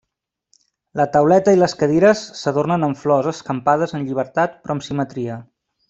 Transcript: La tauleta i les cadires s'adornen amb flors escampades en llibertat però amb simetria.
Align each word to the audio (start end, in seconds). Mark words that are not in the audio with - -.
La 1.01 1.05
tauleta 1.15 1.53
i 1.57 1.59
les 1.59 1.77
cadires 1.83 2.23
s'adornen 2.41 2.87
amb 2.89 3.01
flors 3.03 3.31
escampades 3.35 3.95
en 4.01 4.09
llibertat 4.11 4.61
però 4.65 4.79
amb 4.79 4.89
simetria. 4.93 5.39